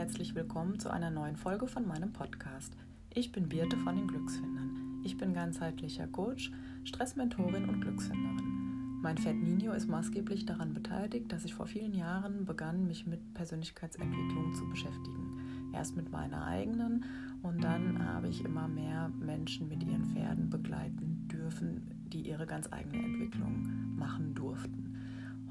[0.00, 2.72] herzlich willkommen zu einer neuen Folge von meinem Podcast.
[3.12, 5.02] Ich bin Birte von den Glücksfindern.
[5.04, 6.50] Ich bin ganzheitlicher Coach,
[6.84, 8.98] Stressmentorin und Glücksfinderin.
[9.02, 13.34] Mein Pferd Nino ist maßgeblich daran beteiligt, dass ich vor vielen Jahren begann, mich mit
[13.34, 15.70] Persönlichkeitsentwicklung zu beschäftigen.
[15.74, 17.04] Erst mit meiner eigenen
[17.42, 22.72] und dann habe ich immer mehr Menschen mit ihren Pferden begleiten dürfen, die ihre ganz
[22.72, 24.89] eigene Entwicklung machen durften.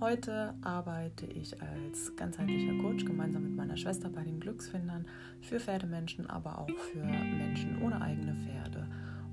[0.02, 5.06] Heute arbeite ich als ganzheitlicher Coach gemeinsam mit meiner Schwester bei den Glücksfindern
[5.42, 8.88] für Pferdemenschen, aber auch für Menschen ohne eigene Pferde.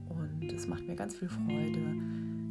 [0.08, 1.94] Und es macht mir ganz viel Freude,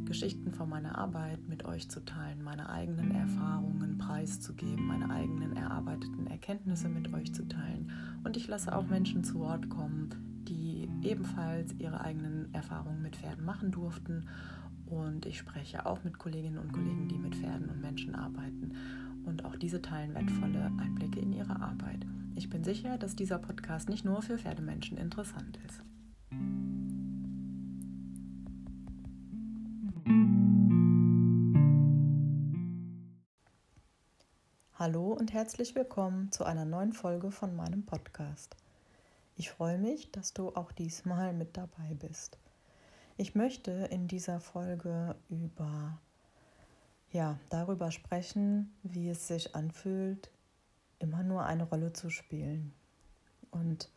[0.06, 6.26] Geschichten von meiner Arbeit mit euch zu teilen, meine eigenen Erfahrungen preiszugeben, meine eigenen erarbeiteten
[6.26, 7.92] Erkenntnisse mit euch zu teilen.
[8.24, 13.44] Und ich lasse auch Menschen zu Wort kommen, die ebenfalls ihre eigenen Erfahrungen mit Pferden
[13.44, 14.24] machen durften
[14.86, 18.72] und ich spreche auch mit Kolleginnen und Kollegen, die mit Pferden und Menschen arbeiten.
[19.24, 22.06] Und auch diese teilen wertvolle Einblicke in ihre Arbeit.
[22.36, 25.82] Ich bin sicher, dass dieser Podcast nicht nur für Pferdemenschen interessant ist.
[34.78, 38.54] Hallo und herzlich willkommen zu einer neuen Folge von meinem Podcast.
[39.34, 42.38] Ich freue mich, dass du auch diesmal mit dabei bist.
[43.16, 45.98] Ich möchte in dieser Folge über
[47.12, 50.30] ja, darüber sprechen, wie es sich anfühlt,
[50.98, 52.74] immer nur eine Rolle zu spielen.
[53.50, 53.90] Und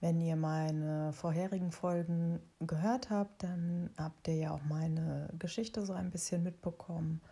[0.00, 5.94] wenn ihr meine vorherigen Folgen gehört habt, dann habt ihr ja auch meine Geschichte so
[5.94, 7.22] ein bisschen mitbekommen.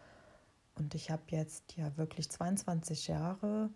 [0.77, 3.69] Und ich habe jetzt ja wirklich 22 Jahre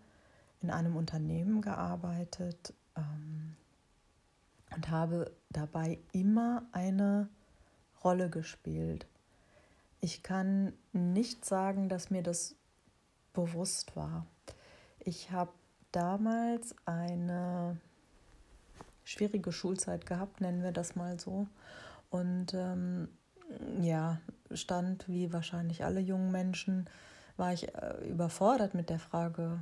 [0.61, 3.55] in einem Unternehmen gearbeitet, ähm,
[4.75, 7.29] und habe dabei immer eine
[8.03, 9.07] Rolle gespielt.
[10.01, 12.55] Ich kann nicht sagen, dass mir das
[13.33, 14.25] bewusst war.
[14.99, 15.51] Ich habe
[15.91, 17.77] damals eine
[19.03, 21.47] schwierige Schulzeit gehabt, nennen wir das mal so.
[22.09, 23.07] Und ähm,
[23.81, 24.19] ja,
[24.51, 26.89] stand wie wahrscheinlich alle jungen Menschen,
[27.37, 29.59] war ich äh, überfordert mit der Frage,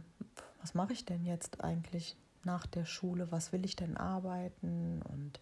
[0.61, 2.15] was mache ich denn jetzt eigentlich
[2.45, 5.39] nach der Schule, was will ich denn arbeiten und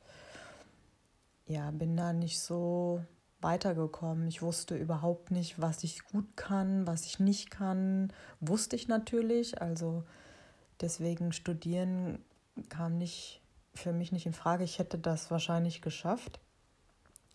[1.45, 3.03] ja, bin da nicht so
[3.41, 4.27] weitergekommen.
[4.27, 8.13] Ich wusste überhaupt nicht, was ich gut kann, was ich nicht kann.
[8.39, 10.03] Wusste ich natürlich, also
[10.79, 12.19] deswegen studieren
[12.69, 13.41] kam nicht
[13.73, 14.63] für mich nicht in Frage.
[14.63, 16.39] Ich hätte das wahrscheinlich geschafft,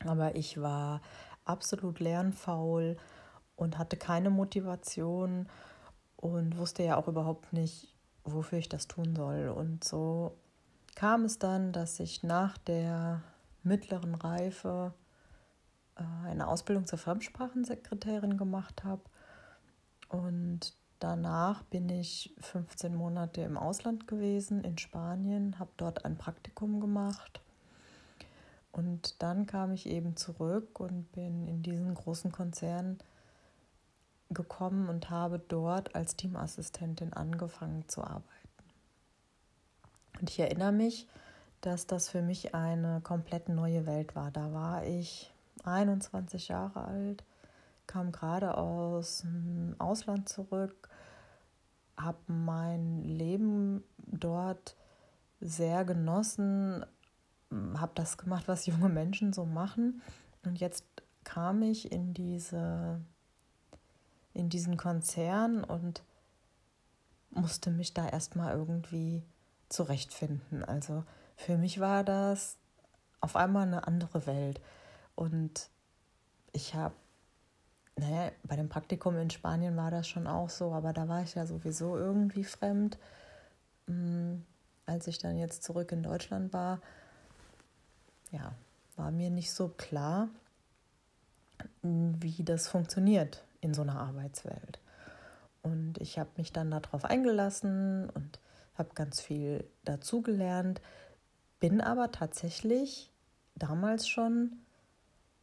[0.04, 1.00] aber ich war
[1.44, 2.96] absolut lernfaul
[3.56, 5.48] und hatte keine Motivation
[6.16, 7.95] und wusste ja auch überhaupt nicht,
[8.26, 9.48] wofür ich das tun soll.
[9.48, 10.36] Und so
[10.94, 13.22] kam es dann, dass ich nach der
[13.62, 14.92] mittleren Reife
[15.96, 19.02] äh, eine Ausbildung zur Fremdsprachensekretärin gemacht habe.
[20.08, 26.80] Und danach bin ich 15 Monate im Ausland gewesen, in Spanien, habe dort ein Praktikum
[26.80, 27.40] gemacht.
[28.72, 32.98] Und dann kam ich eben zurück und bin in diesen großen Konzern
[34.30, 38.24] gekommen und habe dort als Teamassistentin angefangen zu arbeiten.
[40.20, 41.06] Und ich erinnere mich,
[41.60, 44.30] dass das für mich eine komplett neue Welt war.
[44.30, 45.32] Da war ich
[45.64, 47.24] 21 Jahre alt,
[47.86, 50.88] kam gerade aus dem Ausland zurück,
[51.96, 54.76] habe mein Leben dort
[55.40, 56.84] sehr genossen,
[57.50, 60.02] habe das gemacht, was junge Menschen so machen.
[60.44, 60.84] Und jetzt
[61.24, 63.00] kam ich in diese
[64.36, 66.02] in diesen Konzern und
[67.30, 69.22] musste mich da erstmal irgendwie
[69.68, 70.62] zurechtfinden.
[70.62, 71.04] Also
[71.36, 72.56] für mich war das
[73.20, 74.60] auf einmal eine andere Welt.
[75.14, 75.70] Und
[76.52, 76.94] ich habe,
[77.96, 81.34] naja, bei dem Praktikum in Spanien war das schon auch so, aber da war ich
[81.34, 82.98] ja sowieso irgendwie fremd.
[83.86, 84.44] Hm,
[84.84, 86.80] als ich dann jetzt zurück in Deutschland war,
[88.30, 88.52] ja,
[88.96, 90.28] war mir nicht so klar,
[91.82, 94.80] wie das funktioniert in so einer Arbeitswelt.
[95.62, 98.38] Und ich habe mich dann darauf eingelassen und
[98.74, 100.80] habe ganz viel dazugelernt,
[101.58, 103.10] bin aber tatsächlich
[103.56, 104.52] damals schon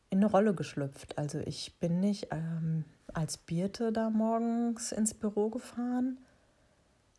[0.10, 1.18] in eine Rolle geschlüpft.
[1.18, 6.20] Also ich bin nicht ähm, als Birte da morgens ins Büro gefahren,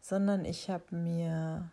[0.00, 1.70] sondern ich habe mir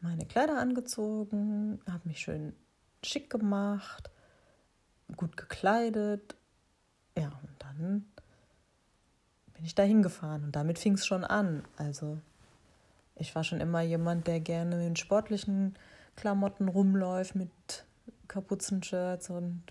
[0.00, 2.54] meine Kleider angezogen, habe mich schön
[3.02, 4.10] schick gemacht,
[5.16, 6.36] gut gekleidet
[7.16, 7.32] ja,
[7.78, 8.04] dann
[9.54, 11.64] bin ich da hingefahren und damit fing es schon an.
[11.76, 12.18] Also
[13.14, 15.74] ich war schon immer jemand, der gerne in sportlichen
[16.14, 17.50] Klamotten rumläuft mit
[18.28, 19.62] Kapuzenshirts und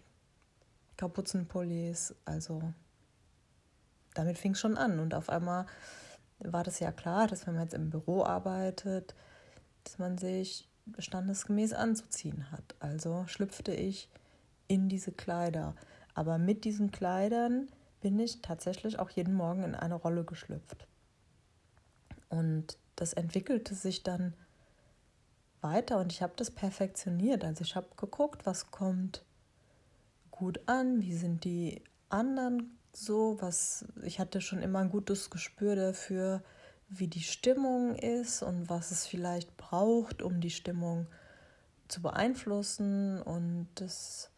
[0.97, 2.15] Kapuzenpullis.
[2.25, 2.61] Also
[4.13, 5.65] damit fing es schon an und auf einmal
[6.39, 9.15] war das ja klar, dass wenn man jetzt im Büro arbeitet,
[9.83, 10.67] dass man sich
[10.97, 12.75] standesgemäß anzuziehen hat.
[12.79, 14.09] Also schlüpfte ich
[14.67, 15.75] in diese Kleider.
[16.13, 17.67] Aber mit diesen Kleidern
[18.01, 20.87] bin ich tatsächlich auch jeden Morgen in eine Rolle geschlüpft.
[22.29, 24.33] Und das entwickelte sich dann
[25.61, 27.43] weiter und ich habe das perfektioniert.
[27.43, 29.23] Also ich habe geguckt, was kommt
[30.31, 35.75] gut an, wie sind die anderen so, was ich hatte schon immer ein gutes Gespür
[35.75, 36.43] dafür,
[36.87, 41.07] wie die Stimmung ist und was es vielleicht braucht, um die Stimmung
[41.87, 44.29] zu beeinflussen und das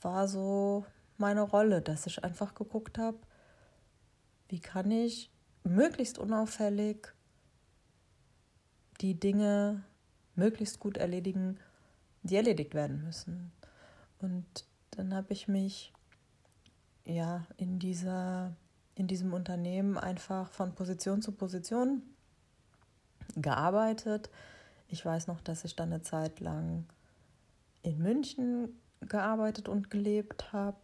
[0.00, 0.84] war so
[1.18, 3.18] meine Rolle, dass ich einfach geguckt habe,
[4.48, 5.30] wie kann ich
[5.62, 7.12] möglichst unauffällig
[9.00, 9.82] die Dinge
[10.34, 11.58] möglichst gut erledigen,
[12.22, 13.52] die erledigt werden müssen.
[14.18, 14.46] Und
[14.92, 15.92] dann habe ich mich
[17.04, 18.54] ja in dieser
[18.94, 22.02] in diesem Unternehmen einfach von Position zu Position
[23.36, 24.30] gearbeitet.
[24.88, 26.86] Ich weiß noch, dass ich dann eine Zeit lang
[27.82, 30.78] in München gearbeitet und gelebt habe.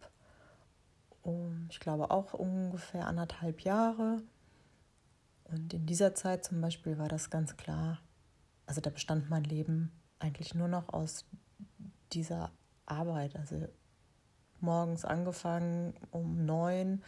[1.22, 4.22] Um, ich glaube auch ungefähr anderthalb Jahre.
[5.44, 7.98] Und in dieser Zeit zum Beispiel war das ganz klar,
[8.66, 11.26] also da bestand mein Leben eigentlich nur noch aus
[12.12, 12.52] dieser
[12.86, 13.36] Arbeit.
[13.36, 13.68] Also
[14.60, 17.02] morgens angefangen um neun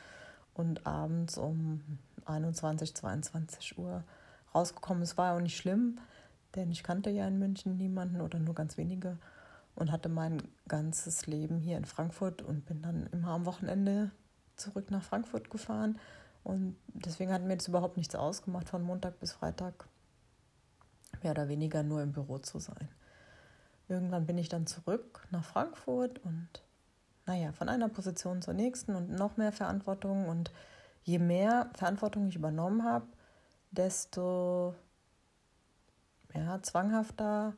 [0.54, 4.04] und abends um 21, 22 Uhr
[4.54, 5.02] rausgekommen.
[5.02, 5.98] Es war auch nicht schlimm,
[6.54, 9.18] denn ich kannte ja in München niemanden oder nur ganz wenige
[9.74, 14.10] und hatte mein ganzes Leben hier in Frankfurt und bin dann immer am Wochenende
[14.56, 15.98] zurück nach Frankfurt gefahren.
[16.44, 19.88] Und deswegen hat mir das überhaupt nichts ausgemacht, von Montag bis Freitag
[21.22, 22.88] mehr oder weniger nur im Büro zu sein.
[23.88, 26.48] Irgendwann bin ich dann zurück nach Frankfurt und
[27.26, 30.28] naja, von einer Position zur nächsten und noch mehr Verantwortung.
[30.28, 30.52] Und
[31.04, 33.06] je mehr Verantwortung ich übernommen habe,
[33.70, 34.74] desto
[36.34, 37.54] ja, zwanghafter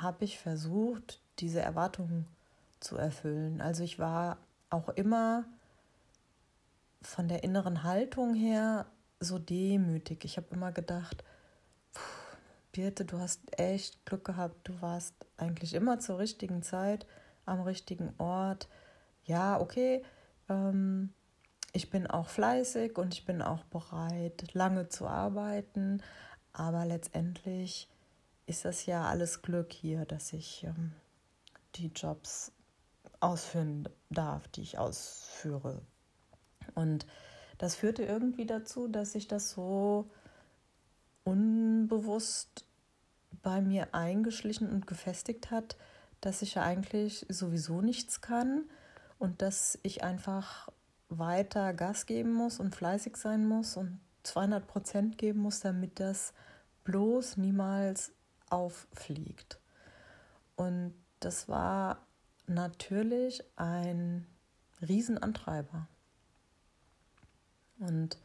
[0.00, 2.26] habe ich versucht, diese Erwartungen
[2.80, 3.60] zu erfüllen.
[3.60, 4.38] Also ich war
[4.70, 5.44] auch immer
[7.02, 8.86] von der inneren Haltung her
[9.20, 10.24] so demütig.
[10.24, 11.24] Ich habe immer gedacht,
[12.72, 14.56] Birte, du hast echt Glück gehabt.
[14.68, 17.06] Du warst eigentlich immer zur richtigen Zeit
[17.46, 18.68] am richtigen Ort.
[19.24, 20.04] Ja, okay,
[20.48, 21.12] ähm,
[21.72, 26.02] ich bin auch fleißig und ich bin auch bereit, lange zu arbeiten,
[26.52, 27.88] aber letztendlich
[28.46, 30.92] ist das ja alles Glück hier, dass ich ähm,
[31.76, 32.52] die Jobs
[33.20, 35.80] ausführen darf, die ich ausführe.
[36.74, 37.06] Und
[37.58, 40.10] das führte irgendwie dazu, dass sich das so
[41.24, 42.66] unbewusst
[43.42, 45.76] bei mir eingeschlichen und gefestigt hat,
[46.20, 48.64] dass ich ja eigentlich sowieso nichts kann
[49.18, 50.68] und dass ich einfach
[51.08, 56.32] weiter Gas geben muss und fleißig sein muss und 200 Prozent geben muss, damit das
[56.84, 58.12] bloß niemals
[58.50, 59.58] auffliegt.
[60.56, 61.98] Und das war
[62.46, 64.26] natürlich ein
[64.86, 65.86] Riesenantreiber.
[67.78, 68.18] Und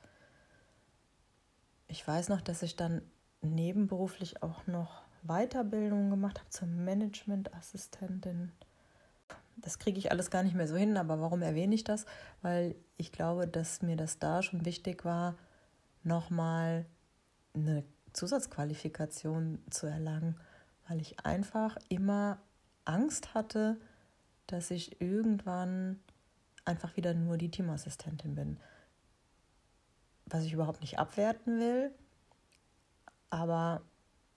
[1.88, 3.02] ich weiß noch, dass ich dann
[3.42, 8.52] nebenberuflich auch noch Weiterbildung gemacht habe zur Managementassistentin.
[9.58, 12.06] Das kriege ich alles gar nicht mehr so hin, aber warum erwähne ich das?
[12.42, 15.36] Weil ich glaube, dass mir das da schon wichtig war,
[16.04, 16.86] nochmal
[17.54, 17.84] eine
[18.20, 20.38] Zusatzqualifikation zu erlangen,
[20.90, 22.38] weil ich einfach immer
[22.84, 23.78] Angst hatte,
[24.48, 26.02] dass ich irgendwann
[26.66, 28.60] einfach wieder nur die Teamassistentin bin.
[30.26, 31.92] Was ich überhaupt nicht abwerten will,
[33.30, 33.82] aber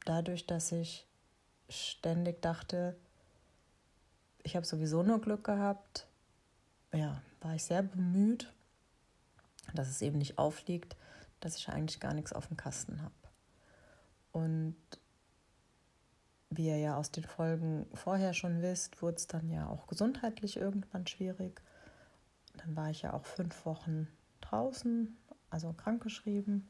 [0.05, 1.05] dadurch, dass ich
[1.69, 2.97] ständig dachte,
[4.45, 6.07] ich habe sowieso nur Glück gehabt,
[6.93, 8.53] ja, war ich sehr bemüht,
[9.75, 10.97] dass es eben nicht aufliegt,
[11.41, 13.22] dass ich eigentlich gar nichts auf dem Kasten habe.
[14.33, 14.77] Und
[16.51, 20.57] wie ihr ja aus den Folgen vorher schon wisst, wurde es dann ja auch gesundheitlich
[20.57, 21.63] irgendwann schwierig.
[22.57, 24.09] Dann war ich ja auch fünf Wochen
[24.41, 25.17] draußen,
[25.51, 26.69] also krankgeschrieben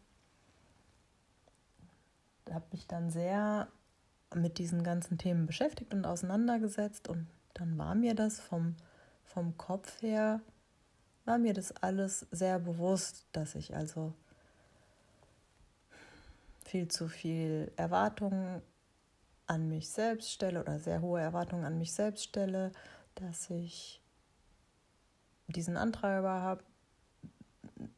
[2.50, 3.68] habe mich dann sehr
[4.34, 8.76] mit diesen ganzen Themen beschäftigt und auseinandergesetzt und dann war mir das vom,
[9.24, 10.40] vom Kopf her,
[11.24, 14.14] war mir das alles sehr bewusst, dass ich also
[16.72, 18.62] viel zu viel Erwartungen
[19.46, 22.72] an mich selbst stelle oder sehr hohe Erwartungen an mich selbst stelle,
[23.14, 24.00] dass ich
[25.48, 26.64] diesen Antreiber habe,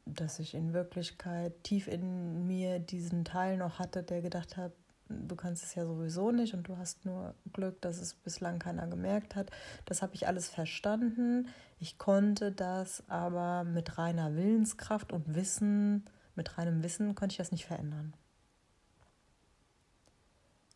[0.05, 4.73] dass ich in Wirklichkeit tief in mir diesen Teil noch hatte, der gedacht hat,
[5.07, 8.87] du kannst es ja sowieso nicht und du hast nur Glück, dass es bislang keiner
[8.87, 9.51] gemerkt hat.
[9.85, 11.47] Das habe ich alles verstanden.
[11.79, 16.03] Ich konnte das aber mit reiner Willenskraft und Wissen
[16.35, 18.13] mit reinem Wissen konnte ich das nicht verändern.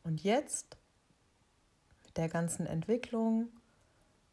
[0.09, 0.75] Und jetzt,
[2.03, 3.49] mit der ganzen Entwicklung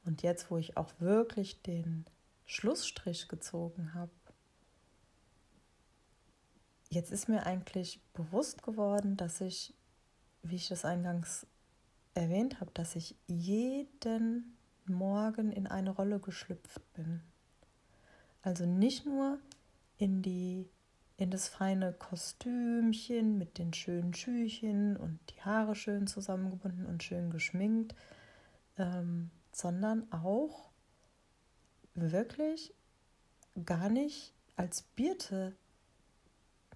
[0.07, 2.07] und jetzt, wo ich auch wirklich den
[2.47, 4.11] Schlussstrich gezogen habe,
[6.89, 9.75] jetzt ist mir eigentlich bewusst geworden, dass ich,
[10.43, 11.47] wie ich das eingangs
[12.15, 14.57] erwähnt habe, dass ich jeden
[14.87, 17.21] Morgen in eine Rolle geschlüpft bin.
[18.41, 19.39] Also nicht nur
[19.99, 20.71] in die
[21.17, 27.31] in das feine Kostümchen mit den schönen Schüchen und die Haare schön zusammengebunden und schön
[27.31, 27.95] geschminkt,
[28.77, 30.71] ähm, sondern auch
[31.95, 32.75] wirklich
[33.65, 35.57] gar nicht als Birte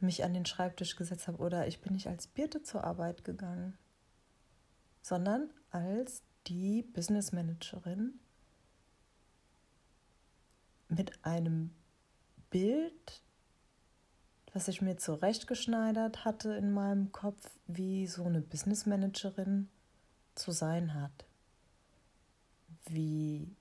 [0.01, 3.77] mich an den Schreibtisch gesetzt habe oder ich bin nicht als Birte zur Arbeit gegangen,
[5.03, 8.19] sondern als die Business Managerin
[10.89, 11.71] mit einem
[12.49, 13.23] Bild,
[14.53, 19.69] was ich mir zurechtgeschneidert hatte in meinem Kopf, wie so eine Business Managerin
[20.35, 21.25] zu sein hat.
[22.87, 23.55] Wie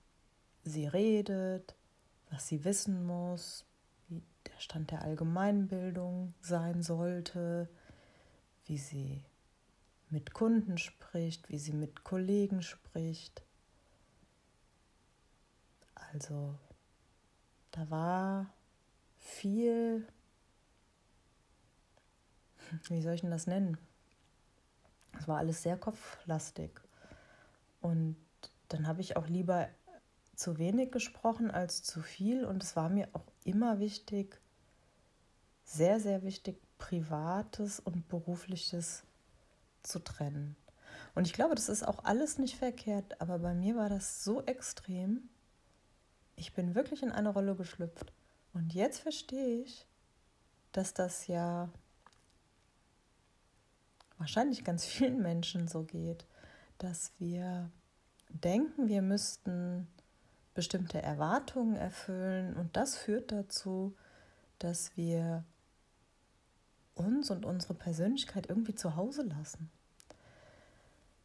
[0.63, 1.75] sie redet,
[2.31, 3.65] was sie wissen muss,
[4.07, 7.69] wie der Stand der Allgemeinbildung sein sollte,
[8.65, 9.23] wie sie
[10.09, 13.43] mit Kunden spricht, wie sie mit Kollegen spricht.
[16.11, 16.55] Also
[17.71, 18.47] da war
[19.19, 20.07] viel,
[22.87, 23.77] wie soll ich denn das nennen?
[25.17, 26.71] Es war alles sehr kopflastig.
[27.81, 28.15] Und
[28.69, 29.67] dann habe ich auch lieber
[30.35, 32.45] zu wenig gesprochen als zu viel.
[32.45, 34.39] Und es war mir auch immer wichtig,
[35.63, 39.03] sehr, sehr wichtig, privates und berufliches
[39.83, 40.55] zu trennen.
[41.15, 44.41] Und ich glaube, das ist auch alles nicht verkehrt, aber bei mir war das so
[44.43, 45.29] extrem.
[46.35, 48.13] Ich bin wirklich in eine Rolle geschlüpft.
[48.53, 49.85] Und jetzt verstehe ich,
[50.71, 51.69] dass das ja
[54.19, 56.25] wahrscheinlich ganz vielen Menschen so geht,
[56.77, 57.71] dass wir
[58.29, 59.87] denken, wir müssten
[60.53, 63.95] bestimmte Erwartungen erfüllen und das führt dazu,
[64.59, 65.43] dass wir
[66.95, 69.71] uns und unsere Persönlichkeit irgendwie zu Hause lassen.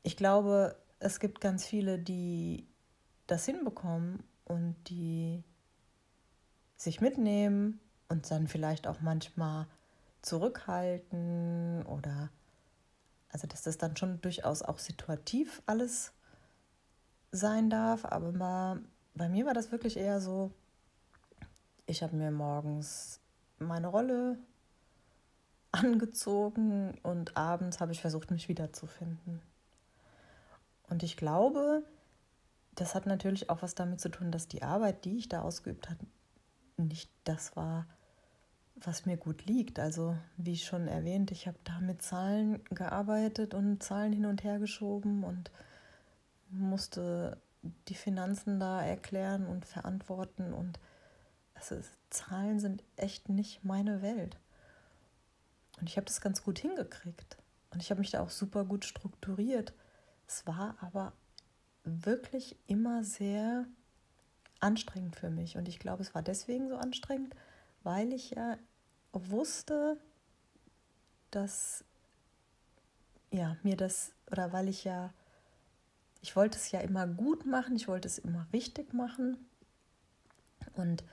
[0.02, 2.66] Ich glaube, es gibt ganz viele, die
[3.26, 5.42] das hinbekommen und die
[6.76, 9.66] sich mitnehmen und dann vielleicht auch manchmal
[10.22, 12.30] zurückhalten oder
[13.34, 16.12] also dass das dann schon durchaus auch situativ alles
[17.32, 18.80] sein darf, aber mal,
[19.16, 20.52] bei mir war das wirklich eher so,
[21.84, 23.18] ich habe mir morgens
[23.58, 24.38] meine Rolle
[25.72, 29.42] angezogen und abends habe ich versucht, mich wiederzufinden.
[30.88, 31.82] Und ich glaube,
[32.76, 35.90] das hat natürlich auch was damit zu tun, dass die Arbeit, die ich da ausgeübt
[35.90, 36.06] habe,
[36.76, 37.88] nicht das war,
[38.76, 39.78] was mir gut liegt.
[39.78, 44.58] Also, wie schon erwähnt, ich habe da mit Zahlen gearbeitet und Zahlen hin und her
[44.58, 45.50] geschoben und
[46.50, 47.38] musste
[47.88, 50.52] die Finanzen da erklären und verantworten.
[50.52, 50.78] Und
[51.54, 51.76] also,
[52.10, 54.38] Zahlen sind echt nicht meine Welt.
[55.80, 57.38] Und ich habe das ganz gut hingekriegt.
[57.70, 59.72] Und ich habe mich da auch super gut strukturiert.
[60.26, 61.12] Es war aber
[61.84, 63.66] wirklich immer sehr
[64.60, 65.56] anstrengend für mich.
[65.56, 67.34] Und ich glaube, es war deswegen so anstrengend,
[67.84, 68.58] weil ich ja
[69.12, 69.96] wusste,
[71.30, 71.84] dass
[73.30, 75.12] ja, mir das, oder weil ich ja,
[76.22, 79.36] ich wollte es ja immer gut machen, ich wollte es immer richtig machen.
[80.74, 81.04] Und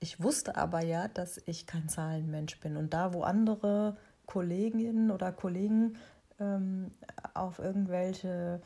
[0.00, 2.76] ich wusste aber ja, dass ich kein Zahlenmensch bin.
[2.76, 3.96] Und da, wo andere
[4.26, 5.96] Kolleginnen oder Kollegen
[6.38, 6.92] ähm,
[7.34, 8.60] auf irgendwelche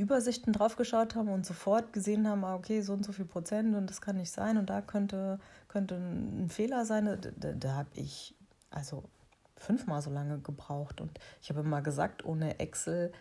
[0.00, 3.88] Übersichten draufgeschaut haben und sofort gesehen haben, ah, okay, so und so viel Prozent und
[3.88, 8.34] das kann nicht sein und da könnte, könnte ein Fehler sein, da, da habe ich
[8.70, 9.04] also
[9.56, 13.12] fünfmal so lange gebraucht und ich habe immer gesagt, ohne Excel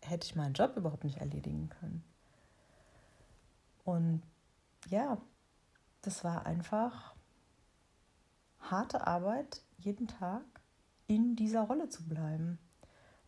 [0.00, 2.04] hätte ich meinen Job überhaupt nicht erledigen können.
[3.84, 4.22] Und
[4.88, 5.18] ja,
[6.02, 7.14] das war einfach
[8.60, 10.42] harte Arbeit, jeden Tag
[11.06, 12.58] in dieser Rolle zu bleiben.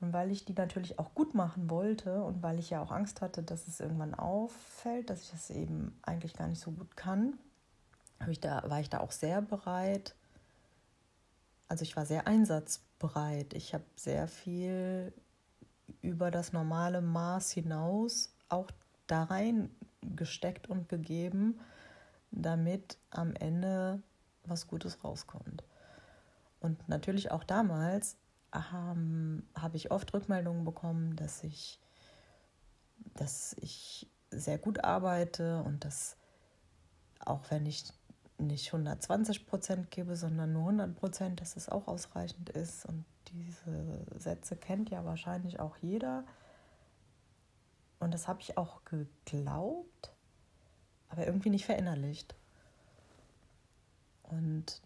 [0.04, 3.22] Und weil ich die natürlich auch gut machen wollte und weil ich ja auch Angst
[3.22, 7.38] hatte, dass es irgendwann auffällt, dass ich das eben eigentlich gar nicht so gut kann,
[8.28, 10.14] ich da, war ich da auch sehr bereit.
[11.68, 13.54] Also ich war sehr einsatzbereit.
[13.54, 15.14] Ich habe sehr viel
[16.02, 18.70] über das normale Maß hinaus auch
[19.06, 19.70] da rein
[20.02, 21.58] gesteckt und gegeben,
[22.30, 24.02] damit am Ende
[24.44, 25.64] was Gutes rauskommt.
[26.60, 28.18] Und natürlich auch damals
[28.54, 31.80] ähm, habe ich oft Rückmeldungen bekommen, dass ich,
[33.14, 36.16] dass ich sehr gut arbeite und dass
[37.20, 37.84] auch wenn ich
[38.38, 42.84] nicht 120 Prozent gebe, sondern nur 100 Prozent, dass es auch ausreichend ist.
[42.86, 46.24] Und diese Sätze kennt ja wahrscheinlich auch jeder.
[48.00, 50.12] Und das habe ich auch geglaubt,
[51.08, 52.34] aber irgendwie nicht verinnerlicht.
[54.24, 54.82] Und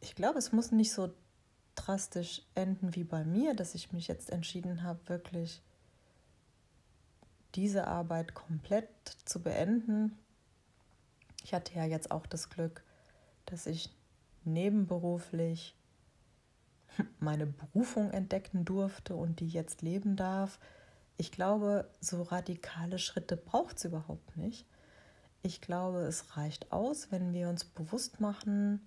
[0.00, 1.12] ich glaube, es muss nicht so
[1.76, 5.62] drastisch enden wie bei mir, dass ich mich jetzt entschieden habe, wirklich
[7.54, 8.88] diese Arbeit komplett
[9.24, 10.18] zu beenden.
[11.44, 12.82] Ich hatte ja jetzt auch das Glück,
[13.46, 13.90] dass ich
[14.44, 15.76] nebenberuflich
[17.18, 20.58] meine Berufung entdecken durfte und die jetzt leben darf.
[21.16, 24.66] Ich glaube, so radikale Schritte braucht es überhaupt nicht.
[25.42, 28.80] Ich glaube, es reicht aus, wenn wir uns bewusst machen,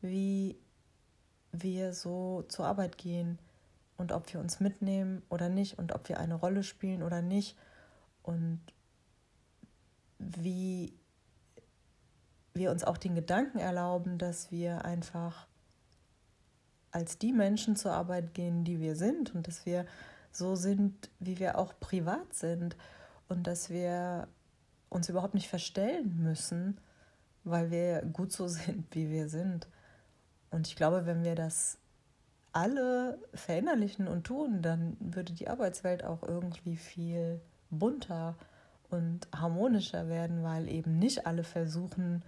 [0.00, 0.56] wie
[1.62, 3.38] wir so zur Arbeit gehen
[3.96, 7.56] und ob wir uns mitnehmen oder nicht und ob wir eine Rolle spielen oder nicht
[8.22, 8.60] und
[10.18, 10.92] wie
[12.54, 15.46] wir uns auch den Gedanken erlauben, dass wir einfach
[16.90, 19.84] als die Menschen zur Arbeit gehen, die wir sind und dass wir
[20.30, 22.76] so sind, wie wir auch privat sind
[23.28, 24.28] und dass wir
[24.88, 26.78] uns überhaupt nicht verstellen müssen,
[27.42, 29.66] weil wir gut so sind, wie wir sind.
[30.54, 31.78] Und ich glaube, wenn wir das
[32.52, 38.36] alle verinnerlichen und tun, dann würde die Arbeitswelt auch irgendwie viel bunter
[38.88, 42.22] und harmonischer werden, weil eben nicht alle versuchen,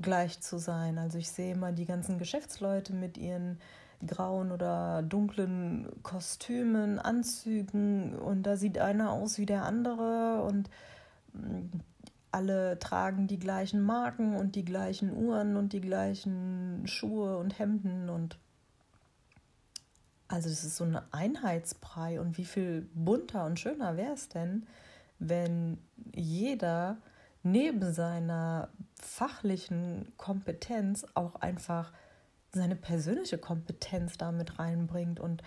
[0.00, 0.98] gleich zu sein.
[0.98, 3.58] Also ich sehe immer die ganzen Geschäftsleute mit ihren
[4.06, 10.70] grauen oder dunklen Kostümen, Anzügen und da sieht einer aus wie der andere und
[11.32, 11.80] mm,
[12.32, 18.08] alle tragen die gleichen Marken und die gleichen Uhren und die gleichen Schuhe und Hemden
[18.08, 18.38] und
[20.28, 24.66] also es ist so ein Einheitsbrei und wie viel bunter und schöner wäre es denn,
[25.18, 25.76] wenn
[26.14, 26.96] jeder
[27.42, 31.92] neben seiner fachlichen Kompetenz auch einfach
[32.54, 35.42] seine persönliche Kompetenz damit reinbringt und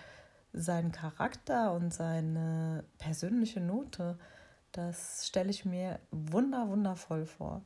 [0.52, 4.18] seinen Charakter und seine persönliche Note.
[4.76, 7.62] Das stelle ich mir wunder, wundervoll vor.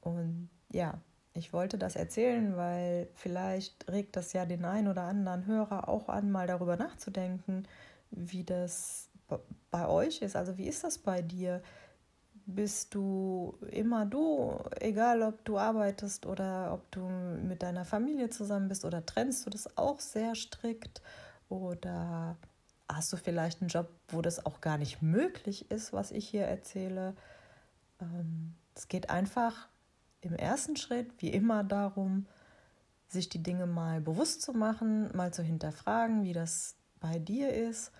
[0.00, 0.94] Und ja,
[1.34, 6.08] ich wollte das erzählen, weil vielleicht regt das ja den einen oder anderen Hörer auch
[6.08, 7.68] an, mal darüber nachzudenken,
[8.10, 9.10] wie das
[9.70, 10.34] bei euch ist.
[10.34, 11.62] Also wie ist das bei dir?
[12.46, 18.68] Bist du immer du, egal ob du arbeitest oder ob du mit deiner Familie zusammen
[18.68, 21.02] bist oder trennst du das auch sehr strikt
[21.50, 22.36] oder
[22.88, 26.44] hast du vielleicht einen Job, wo das auch gar nicht möglich ist, was ich hier
[26.44, 27.14] erzähle.
[28.00, 29.68] Ähm, es geht einfach
[30.20, 32.26] im ersten Schritt, wie immer, darum,
[33.08, 37.92] sich die Dinge mal bewusst zu machen, mal zu hinterfragen, wie das bei dir ist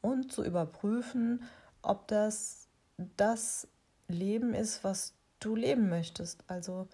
[0.00, 1.42] und zu überprüfen,
[1.82, 2.68] ob das
[3.16, 3.66] das
[4.08, 6.44] Leben ist, was du leben möchtest.
[6.46, 6.88] Also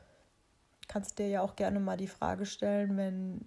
[0.89, 3.41] kannst dir ja auch gerne mal die Frage stellen, wenn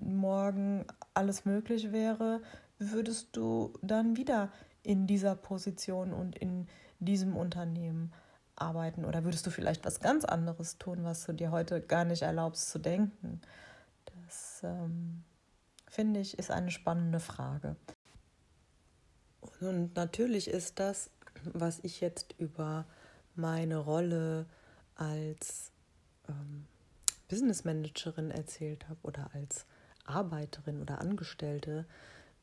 [0.00, 0.84] morgen
[1.14, 2.42] alles möglich wäre,
[2.80, 4.50] würdest du dann wieder
[4.82, 6.66] in dieser Position und in
[6.98, 8.12] diesem Unternehmen
[8.56, 12.22] arbeiten oder würdest du vielleicht was ganz anderes tun, was du dir heute gar nicht
[12.22, 13.40] erlaubst zu denken?
[14.04, 15.22] Das ähm,
[15.86, 17.76] finde ich ist eine spannende Frage.
[19.60, 21.10] Und natürlich ist das,
[21.44, 22.86] was ich jetzt über
[23.34, 24.46] meine Rolle
[24.94, 25.72] als
[26.28, 26.66] ähm,
[27.28, 29.66] Business Managerin erzählt habe oder als
[30.04, 31.86] Arbeiterin oder Angestellte,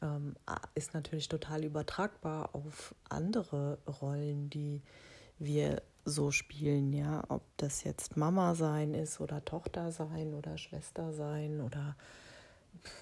[0.02, 0.36] ähm,
[0.76, 4.82] ist natürlich total übertragbar auf andere Rollen, die
[5.40, 11.14] wir so spielen, ja, ob das jetzt Mama sein ist oder Tochter sein oder Schwester
[11.14, 11.96] sein oder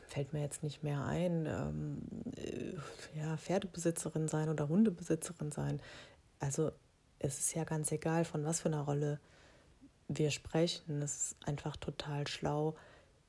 [0.07, 2.01] fällt mir jetzt nicht mehr ein, ähm,
[2.35, 2.73] äh,
[3.17, 5.81] ja, Pferdebesitzerin sein oder Hundebesitzerin sein.
[6.39, 6.71] Also
[7.19, 9.19] es ist ja ganz egal, von was für einer Rolle
[10.07, 11.01] wir sprechen.
[11.01, 12.75] Es ist einfach total schlau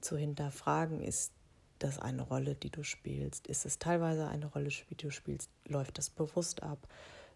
[0.01, 1.33] zu hinterfragen, ist
[1.79, 3.47] das eine Rolle, die du spielst?
[3.47, 5.51] Ist es teilweise eine Rolle, die du spielst?
[5.67, 6.87] Läuft das bewusst ab?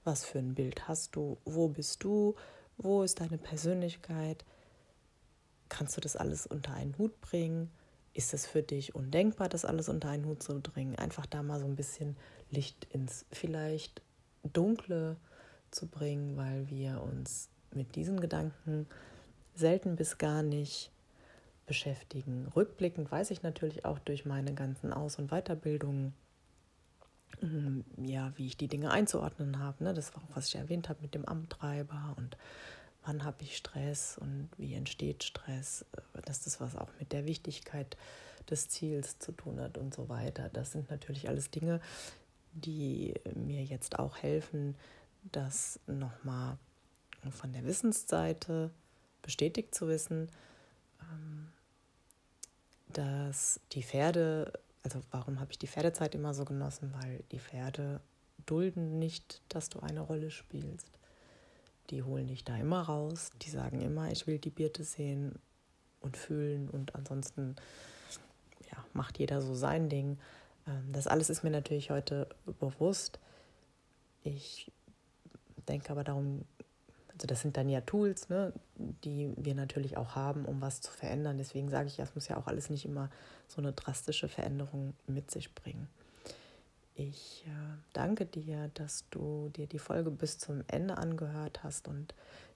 [0.04, 1.38] Was für ein Bild hast du?
[1.44, 2.34] Wo bist du?
[2.76, 4.44] Wo ist deine Persönlichkeit?
[5.68, 7.70] Kannst du das alles unter einen Hut bringen?
[8.12, 10.96] Ist es für dich undenkbar, das alles unter einen Hut zu bringen?
[10.96, 12.16] Einfach da mal so ein bisschen
[12.50, 14.02] Licht ins vielleicht
[14.42, 15.16] Dunkle
[15.70, 18.86] zu bringen, weil wir uns mit diesen Gedanken
[19.54, 20.90] selten bis gar nicht
[21.70, 22.48] beschäftigen.
[22.56, 26.14] Rückblickend weiß ich natürlich auch durch meine ganzen Aus- und Weiterbildungen,
[27.42, 29.84] ähm, ja, wie ich die Dinge einzuordnen habe.
[29.84, 29.94] Ne?
[29.94, 32.36] Das war auch, was ich erwähnt habe mit dem Amttreiber und
[33.04, 37.24] wann habe ich Stress und wie entsteht Stress, äh, dass das was auch mit der
[37.24, 37.96] Wichtigkeit
[38.50, 40.50] des Ziels zu tun hat und so weiter.
[40.52, 41.80] Das sind natürlich alles Dinge,
[42.52, 44.74] die mir jetzt auch helfen,
[45.30, 46.58] das nochmal
[47.30, 48.72] von der Wissensseite
[49.22, 50.28] bestätigt zu wissen,
[51.00, 51.39] ähm,
[52.92, 56.92] dass die Pferde, also warum habe ich die Pferdezeit immer so genossen?
[57.00, 58.00] Weil die Pferde
[58.46, 60.88] dulden nicht, dass du eine Rolle spielst.
[61.90, 65.38] Die holen dich da immer raus, die sagen immer, ich will die Birte sehen
[66.00, 67.56] und fühlen und ansonsten
[68.70, 70.18] ja, macht jeder so sein Ding.
[70.66, 73.18] Ähm, das alles ist mir natürlich heute bewusst.
[74.22, 74.70] Ich
[75.68, 76.44] denke aber darum,
[77.20, 78.54] also das sind dann ja Tools, ne,
[79.04, 81.36] die wir natürlich auch haben, um was zu verändern.
[81.36, 83.10] Deswegen sage ich, es muss ja auch alles nicht immer
[83.46, 85.86] so eine drastische Veränderung mit sich bringen.
[86.94, 92.14] Ich äh, danke dir, dass du dir die Folge bis zum Ende angehört hast und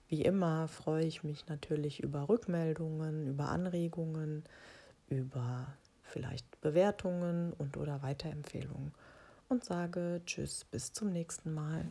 [0.09, 4.45] wie immer freue ich mich natürlich über Rückmeldungen, über Anregungen,
[5.09, 5.67] über
[6.01, 8.95] vielleicht Bewertungen und oder Weiterempfehlungen
[9.51, 11.87] und sage Tschüss, bis zum nächsten Mal.